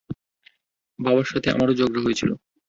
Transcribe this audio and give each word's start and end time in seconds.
বাবার 0.99 1.27
সাথে 1.31 1.47
আমারও 1.51 1.77
ঝগড়া 1.79 2.01
হয়েছিলো। 2.05 2.33